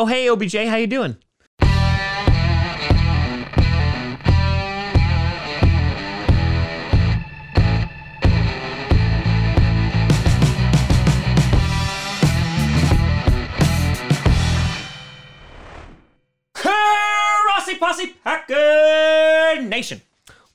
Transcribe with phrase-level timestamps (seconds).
[0.00, 1.16] Oh, hey, OBJ, how you doing?
[17.80, 20.00] Posse Packer Nation.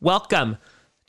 [0.02, 0.58] Welcome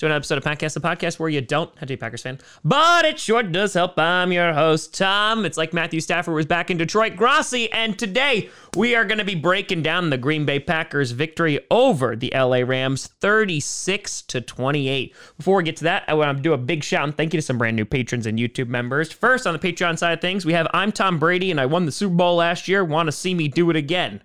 [0.04, 2.22] to an episode of Podcast, the podcast where you don't have to be a Packers
[2.22, 3.98] fan, but it sure does help.
[3.98, 5.44] I'm your host, Tom.
[5.44, 9.24] It's like Matthew Stafford was back in Detroit, Grossi, and today we are going to
[9.24, 15.14] be breaking down the Green Bay Packers victory over the LA Rams 36 to 28.
[15.38, 17.38] Before we get to that, I want to do a big shout and thank you
[17.38, 19.10] to some brand new patrons and YouTube members.
[19.10, 21.86] First, on the Patreon side of things, we have I'm Tom Brady and I won
[21.86, 22.84] the Super Bowl last year.
[22.84, 24.22] Want to see me do it again?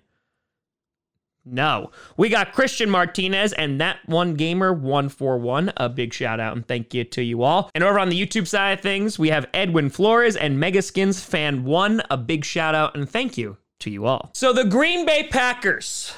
[1.50, 1.90] No.
[2.16, 5.72] We got Christian Martinez and that one gamer 141.
[5.76, 7.70] A big shout out and thank you to you all.
[7.74, 11.64] And over on the YouTube side of things, we have Edwin Flores and Megaskins fan
[11.64, 12.02] 1.
[12.10, 14.30] A big shout out and thank you to you all.
[14.34, 16.14] So the Green Bay Packers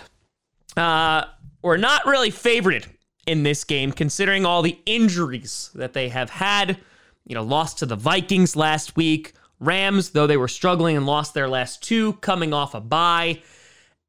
[0.76, 1.24] uh,
[1.62, 2.86] were not really favored
[3.26, 6.78] in this game considering all the injuries that they have had.
[7.26, 9.32] You know, lost to the Vikings last week.
[9.60, 13.40] Rams, though they were struggling and lost their last two, coming off a bye.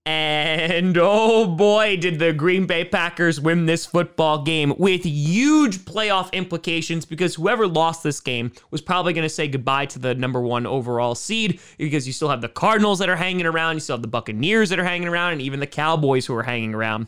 [0.05, 6.29] And oh boy, did the Green Bay Packers win this football game with huge playoff
[6.33, 10.41] implications because whoever lost this game was probably going to say goodbye to the number
[10.41, 13.95] one overall seed because you still have the Cardinals that are hanging around, you still
[13.95, 17.07] have the Buccaneers that are hanging around, and even the Cowboys who are hanging around.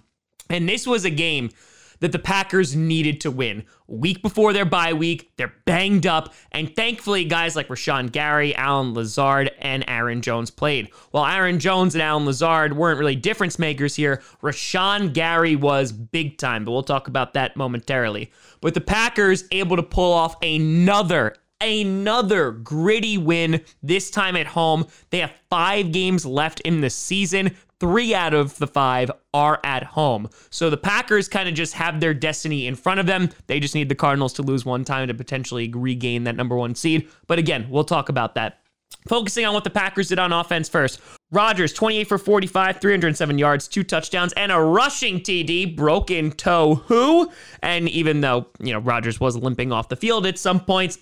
[0.49, 1.49] And this was a game
[1.99, 3.63] that the Packers needed to win.
[3.87, 8.93] week before their bye week, they're banged up, and thankfully, guys like Rashan Gary, Allen
[8.93, 10.89] Lazard, and Aaron Jones played.
[11.11, 16.37] While Aaron Jones and Allen Lazard weren't really difference makers here, Rashan Gary was big
[16.37, 18.31] time, but we'll talk about that momentarily.
[18.61, 24.85] But the Packers able to pull off another another gritty win, this time at home.
[25.09, 27.55] They have five games left in the season.
[27.79, 30.29] Three out of the five are at home.
[30.49, 33.29] So the Packers kind of just have their destiny in front of them.
[33.47, 36.75] They just need the Cardinals to lose one time to potentially regain that number one
[36.75, 37.09] seed.
[37.27, 38.61] But again, we'll talk about that.
[39.07, 40.99] Focusing on what the Packers did on offense first.
[41.31, 46.75] Rodgers, 28 for 45, 307 yards, two touchdowns, and a rushing TD, broken toe.
[46.87, 47.31] Who?
[47.61, 50.97] And even though, you know, Rodgers was limping off the field at some points,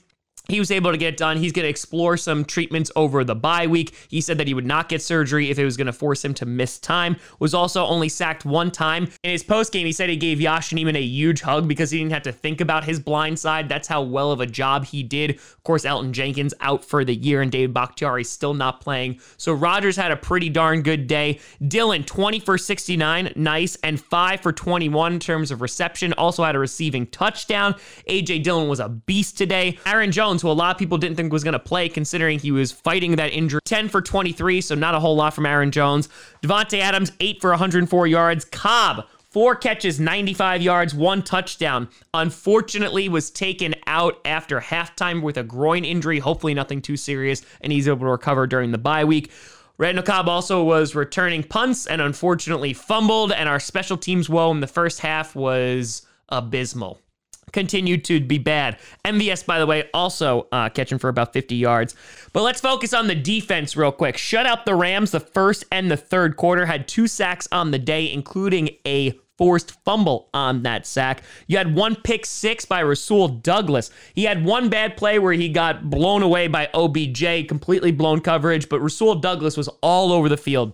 [0.50, 1.38] he was able to get done.
[1.38, 3.96] He's going to explore some treatments over the bye week.
[4.10, 6.34] He said that he would not get surgery if it was going to force him
[6.34, 7.16] to miss time.
[7.40, 9.08] Was also only sacked one time.
[9.24, 12.00] In his post game, he said he gave Yosh Nijman a huge hug because he
[12.00, 13.70] didn't have to think about his blind side.
[13.70, 15.32] That's how well of a job he did.
[15.32, 19.22] Of course, Elgton Jenkins out for the year and David Bakhtiari still not playing.
[19.38, 21.40] So Rodgers had a pretty darn good day.
[21.66, 26.12] Dillon, 20 for 69, nice, and 5 for 21 in terms of reception.
[26.14, 27.76] Also had a receiving touchdown.
[28.10, 29.80] AJ Dillon was a beast today.
[29.86, 32.40] Aaron Jones Jones, who a lot of people didn't think was going to play considering
[32.40, 33.62] he was fighting that injury.
[33.66, 36.10] 10 for 23, so not a whole lot from Aaron Jones.
[36.42, 38.46] Davante Adams, 8 for 104 yards.
[38.46, 41.90] Cobb, Four catches, 95 yards, one touchdown.
[42.14, 46.20] Unfortunately, was taken out after halftime with a groin injury.
[46.20, 49.32] Hopefully, nothing too serious, and he's able to recover during the bye week.
[49.80, 54.60] Randall Cobb also was returning punts and unfortunately fumbled, and our special teams woe in
[54.60, 57.03] the first half was abysmal
[57.52, 58.78] continued to be bad.
[59.06, 61.96] MVS, by the way, also uh, catching for about 50 yards.
[62.32, 64.18] But let's focus on the defense real quick.
[64.18, 67.80] Shut out the Rams the first and the third quarter, had two sacks on the
[67.80, 71.24] day, including a forced fumble on that sack.
[71.48, 73.90] You had one pick six by Rasul Douglas.
[74.14, 78.70] He had one bad play where he got blown away by OBJ, completely blown coverage,
[78.70, 80.74] but Rasul Douglas was all over the field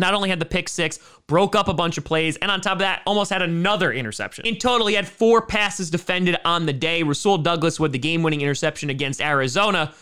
[0.00, 2.72] not only had the pick six, broke up a bunch of plays, and on top
[2.72, 4.46] of that, almost had another interception.
[4.46, 7.02] In total, he had four passes defended on the day.
[7.02, 9.92] Rasul Douglas with the game winning interception against Arizona.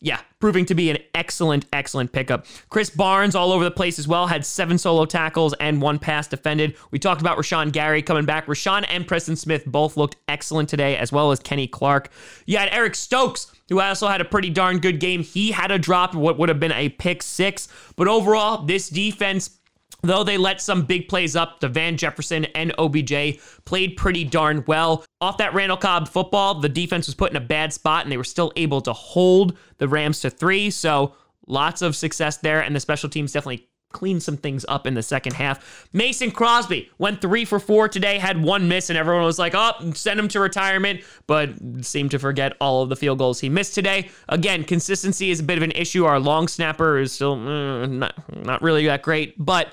[0.00, 2.46] Yeah, proving to be an excellent, excellent pickup.
[2.70, 6.28] Krys Barnes all over the place as well, had seven solo tackles and one pass
[6.28, 6.76] defended.
[6.92, 8.46] We talked about Rashan Gary coming back.
[8.46, 12.10] Rashan and Preston Smith both looked excellent today, as well as Kenny Clark.
[12.46, 15.24] You had Eric Stokes, who also had a pretty darn good game.
[15.24, 17.66] He had a drop, what would have been a pick six.
[17.96, 19.58] But overall, this defense
[20.02, 24.62] Though they let some big plays up, the Van Jefferson and OBJ played pretty darn
[24.68, 25.04] well.
[25.20, 28.16] Off that Randall Cobb football, the defense was put in a bad spot and they
[28.16, 30.70] were still able to hold the Rams to three.
[30.70, 31.14] So
[31.46, 35.02] lots of success there, and the special teams definitely cleaned some things up in the
[35.02, 35.88] second half.
[35.92, 39.72] Mason Crosby went three for four today, had one miss, and everyone was like, oh,
[39.94, 41.50] send him to retirement, but
[41.80, 44.10] seemed to forget all of the field goals he missed today.
[44.28, 46.04] Again, consistency is a bit of an issue.
[46.04, 49.68] Our long snapper is still mm, not, not really that great, but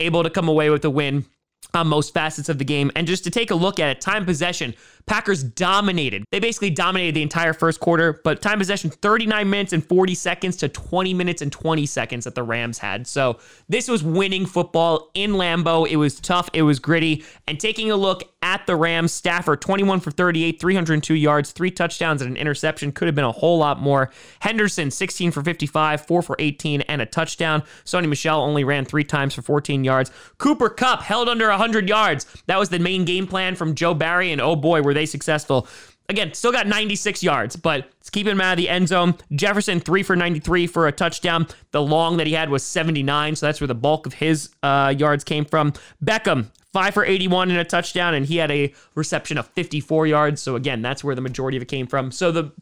[0.00, 1.24] able to come away with a win.
[1.72, 2.92] On most facets of the game.
[2.94, 4.74] And just to take a look at it, time possession,
[5.06, 6.24] Packers dominated.
[6.30, 10.56] They basically dominated the entire first quarter, but time possession 39 minutes and 40 seconds
[10.56, 13.06] to 20 minutes and 20 seconds that the Rams had.
[13.06, 13.38] So
[13.68, 15.86] this was winning football in Lambeau.
[15.86, 17.22] It was tough, it was gritty.
[17.46, 22.22] And taking a look at the Rams, Stafford 21 for 38, 302 yards, three touchdowns,
[22.22, 22.92] and an interception.
[22.92, 24.10] Could have been a whole lot more.
[24.40, 27.62] Henderson 16 for 55, 4 for 18, and a touchdown.
[27.84, 30.10] Sony Michel only ran three times for 14 yards.
[30.38, 32.26] Cooper Kupp held under 100 yards.
[32.46, 35.68] That was the main game plan from Joe Barry, and oh boy, were they successful.
[36.08, 39.14] Again, still got 96 yards, but it's keeping him out of the end zone.
[39.32, 41.46] Jefferson, three for 93 for a touchdown.
[41.70, 44.94] The long that he had was 79, so that's where the bulk of his uh,
[44.96, 45.72] yards came from.
[46.04, 50.42] Beckham, five for 81 and a touchdown, and he had a reception of 54 yards.
[50.42, 52.10] So again, that's where the majority of it came from.
[52.10, 52.52] So the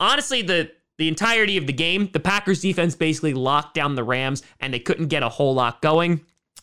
[0.00, 4.42] honestly, the the entirety of the game, the Packers defense basically locked down the Rams,
[4.60, 6.22] and they couldn't get a whole lot going.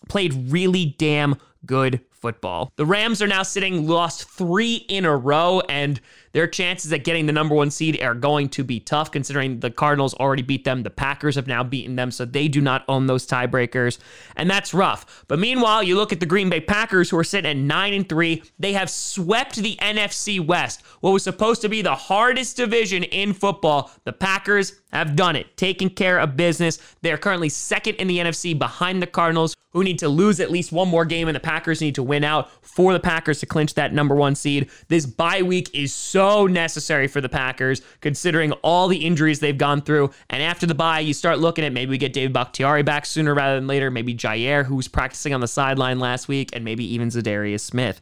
[0.10, 2.72] Played really damn good football.
[2.76, 6.00] The Rams are now sitting lost three in a row, and
[6.32, 9.72] their chances at getting the number one seed are going to be tough considering the
[9.72, 10.84] Cardinals already beat them.
[10.84, 14.00] The Packers have now beaten them, so they do not own those tiebreakers,
[14.36, 15.24] and that's rough.
[15.28, 18.10] But meanwhile, you look at the Green Bay Packers, who are sitting at 9 and
[18.10, 18.44] 3.
[18.60, 23.34] They have swept the NFC West, what was supposed to be the hardest division in
[23.34, 23.92] football.
[24.04, 26.80] The Packers have done it, taking care of business.
[27.02, 30.50] They are currently second in the NFC behind the Cardinals, who need to lose at
[30.52, 33.46] least one more game, and the Packers need to win out for the Packers to
[33.46, 34.70] clinch that number one seed.
[34.88, 39.82] This bye week is so necessary for the Packers, considering all the injuries they've gone
[39.82, 40.12] through.
[40.30, 43.34] And after the bye, you start looking at maybe we get David Bakhtiari back sooner
[43.34, 46.86] rather than later, maybe Jaire, who was practicing on the sideline last week, and maybe
[46.94, 48.02] even Za'Darius Smith.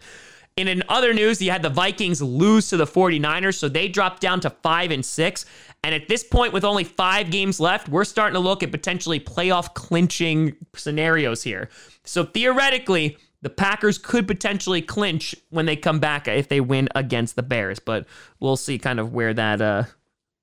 [0.58, 4.22] And in other news, you had the Vikings lose to the 49ers, so they dropped
[4.22, 5.46] down to 5 and 6.
[5.84, 9.20] And at this point, with only five games left, we're starting to look at potentially
[9.20, 11.70] playoff clinching scenarios here.
[12.06, 17.36] So theoretically, the Packers could potentially clinch when they come back if they win against
[17.36, 18.08] the Bears, but
[18.40, 19.84] we'll see kind of where that uh,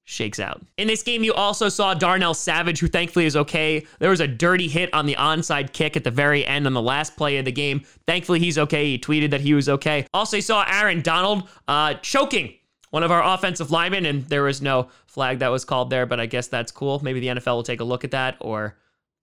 [0.05, 0.61] shakes out.
[0.76, 3.87] In this game, you also saw Darnell Savage, who thankfully is okay.
[4.00, 6.82] There was a dirty hit on the onside kick at the very end on the
[6.82, 7.85] last play of the game.
[8.06, 8.85] Thankfully, he's okay.
[8.85, 10.06] He tweeted that he was okay.
[10.12, 12.52] Also, you saw Aaron Donald uh, choking
[12.91, 16.20] one of our offensive linemen, and there was no flag that was called there, but
[16.20, 17.00] I guess that's cool.
[17.02, 18.76] Maybe the NFL will take a look at that, or,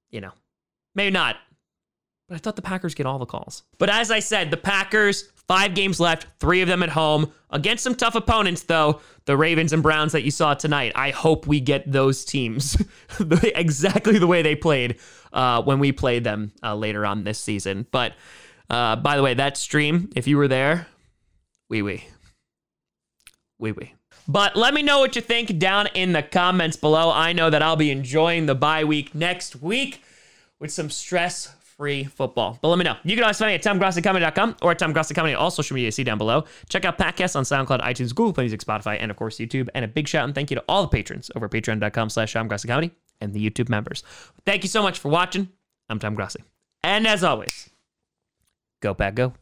[0.10, 0.32] you know,
[0.96, 1.36] maybe not.
[2.28, 3.64] But I thought the Packers get all the calls.
[3.78, 7.32] But as I said, the Packers, five games left, three of them at home.
[7.50, 10.92] Against some tough opponents, though, the Ravens and Browns that you saw tonight.
[10.96, 12.76] I hope we get those teams
[13.56, 15.00] exactly the way they played
[15.32, 17.88] uh, when we played them uh, later on this season.
[17.92, 18.14] But
[18.70, 20.88] uh, by the way, that stream, if you were there,
[21.70, 22.04] wee wee.
[23.58, 23.94] Wee wee.
[24.28, 27.10] But let me know what you think down in the comments below.
[27.10, 30.04] I know that I'll be enjoying the bye week next week
[30.60, 32.58] with some stress free football.
[32.62, 32.98] But let me know.
[33.04, 36.18] You can always find me at TomGrossiComedy.com or at TomGrossiComedy, all social media see down
[36.18, 36.46] below.
[36.70, 39.70] Check out podcasts on SoundCloud, iTunes, Google Play Music, Spotify, and of course YouTube.
[39.76, 42.34] And a big shout and thank you to all the patrons over at patreon.com slash
[42.34, 42.92] TomGrossiComedy
[43.22, 44.04] and the YouTube members.
[44.46, 45.50] Thank you so much for watching.
[45.90, 46.44] I'm Tom Grossi.
[46.84, 47.70] And as always,
[48.82, 49.34] go back, go.